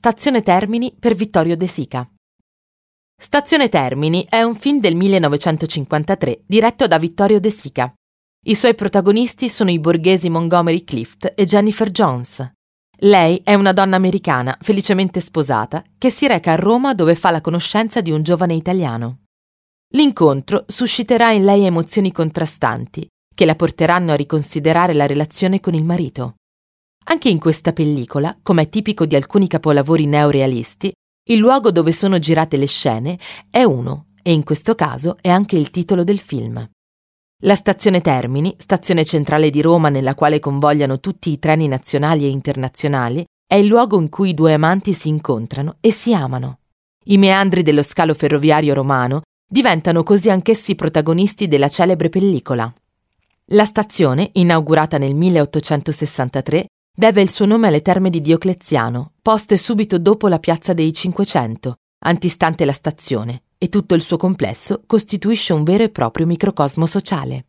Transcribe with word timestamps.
Stazione 0.00 0.42
Termini 0.42 0.94
per 0.96 1.16
Vittorio 1.16 1.56
De 1.56 1.66
Sica. 1.66 2.08
Stazione 3.20 3.68
Termini 3.68 4.24
è 4.28 4.42
un 4.42 4.54
film 4.54 4.78
del 4.78 4.94
1953 4.94 6.42
diretto 6.46 6.86
da 6.86 6.98
Vittorio 6.98 7.40
De 7.40 7.50
Sica. 7.50 7.92
I 8.46 8.54
suoi 8.54 8.76
protagonisti 8.76 9.48
sono 9.48 9.72
i 9.72 9.80
borghesi 9.80 10.30
Montgomery 10.30 10.84
Clift 10.84 11.32
e 11.34 11.44
Jennifer 11.44 11.90
Jones. 11.90 12.48
Lei 12.98 13.40
è 13.42 13.54
una 13.54 13.72
donna 13.72 13.96
americana, 13.96 14.56
felicemente 14.60 15.18
sposata, 15.18 15.82
che 15.98 16.10
si 16.10 16.28
reca 16.28 16.52
a 16.52 16.56
Roma 16.56 16.94
dove 16.94 17.16
fa 17.16 17.32
la 17.32 17.40
conoscenza 17.40 18.00
di 18.00 18.12
un 18.12 18.22
giovane 18.22 18.54
italiano. 18.54 19.22
L'incontro 19.94 20.64
susciterà 20.68 21.32
in 21.32 21.44
lei 21.44 21.64
emozioni 21.64 22.12
contrastanti, 22.12 23.04
che 23.34 23.44
la 23.44 23.56
porteranno 23.56 24.12
a 24.12 24.14
riconsiderare 24.16 24.92
la 24.92 25.06
relazione 25.06 25.58
con 25.58 25.74
il 25.74 25.82
marito. 25.82 26.34
Anche 27.10 27.30
in 27.30 27.38
questa 27.38 27.72
pellicola, 27.72 28.36
come 28.42 28.62
è 28.62 28.68
tipico 28.68 29.06
di 29.06 29.16
alcuni 29.16 29.46
capolavori 29.46 30.04
neorealisti, 30.04 30.92
il 31.30 31.38
luogo 31.38 31.70
dove 31.70 31.90
sono 31.90 32.18
girate 32.18 32.58
le 32.58 32.66
scene 32.66 33.18
è 33.48 33.62
uno, 33.62 34.08
e 34.22 34.32
in 34.32 34.44
questo 34.44 34.74
caso 34.74 35.16
è 35.22 35.30
anche 35.30 35.56
il 35.56 35.70
titolo 35.70 36.04
del 36.04 36.18
film. 36.18 36.68
La 37.44 37.54
stazione 37.54 38.02
Termini, 38.02 38.54
stazione 38.58 39.06
centrale 39.06 39.48
di 39.48 39.62
Roma 39.62 39.88
nella 39.88 40.14
quale 40.14 40.38
convogliano 40.38 41.00
tutti 41.00 41.30
i 41.30 41.38
treni 41.38 41.66
nazionali 41.66 42.24
e 42.24 42.28
internazionali, 42.28 43.24
è 43.46 43.54
il 43.54 43.66
luogo 43.66 43.98
in 43.98 44.10
cui 44.10 44.30
i 44.30 44.34
due 44.34 44.52
amanti 44.52 44.92
si 44.92 45.08
incontrano 45.08 45.76
e 45.80 45.90
si 45.90 46.12
amano. 46.12 46.58
I 47.04 47.16
meandri 47.16 47.62
dello 47.62 47.82
scalo 47.82 48.12
ferroviario 48.12 48.74
romano 48.74 49.22
diventano 49.48 50.02
così 50.02 50.28
anch'essi 50.28 50.74
protagonisti 50.74 51.48
della 51.48 51.70
celebre 51.70 52.10
pellicola. 52.10 52.70
La 53.52 53.64
stazione, 53.64 54.28
inaugurata 54.34 54.98
nel 54.98 55.14
1863, 55.14 56.66
deve 56.98 57.22
il 57.22 57.30
suo 57.30 57.46
nome 57.46 57.68
alle 57.68 57.80
terme 57.80 58.10
di 58.10 58.20
Diocleziano, 58.20 59.12
poste 59.22 59.56
subito 59.56 60.00
dopo 60.00 60.26
la 60.26 60.40
piazza 60.40 60.72
dei 60.72 60.92
Cinquecento, 60.92 61.76
antistante 62.00 62.64
la 62.64 62.72
stazione, 62.72 63.44
e 63.56 63.68
tutto 63.68 63.94
il 63.94 64.02
suo 64.02 64.16
complesso 64.16 64.82
costituisce 64.84 65.52
un 65.52 65.62
vero 65.62 65.84
e 65.84 65.90
proprio 65.90 66.26
microcosmo 66.26 66.86
sociale. 66.86 67.47